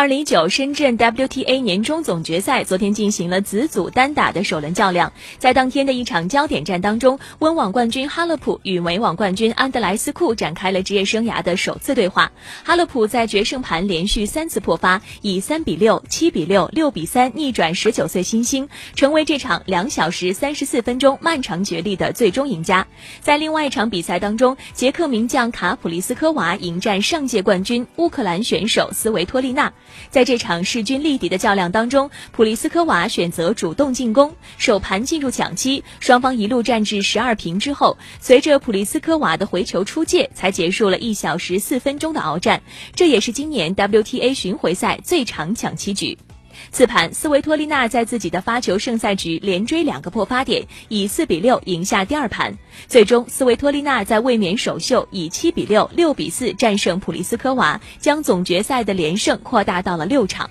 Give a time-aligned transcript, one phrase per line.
[0.00, 12.32] 二零一九深圳 WTA 年终总决赛昨天进行了子组单打的首轮较量，在当天的一场焦点战当中，温网冠军哈勒普与美网冠军安德莱斯库展开了职业生涯的首次对话。
[12.64, 22.86] 哈勒普在决胜盘连续三次破发，以三比六、七比六、六比三逆转十九岁新星，成为这场两小时三十四分钟漫长角力的最终赢家。
[23.20, 29.70] 在另外一场比赛当中，捷克名将卡普利斯科娃迎战上届冠军乌克兰选手斯维托利娜。
[30.10, 42.62] 在这场势均力敌的较量当中，普利斯科娃选择主动进攻，首盘进入抢七，双方一路战至十二平之后，随着普利斯科娃的回球出界，才结束了一小时四分钟的鏖战。
[42.94, 46.16] 这也是今年 WTA 巡回赛最长抢七局。
[46.70, 52.56] 次盘，斯维托利娜在自己的发球胜赛局连追两个破发点，以四比六赢下第二盘。
[52.86, 60.50] 最终，斯维托利娜在卫冕首秀以七比六、六比四战胜普利斯科娃，将总决赛的连胜扩大到了六场。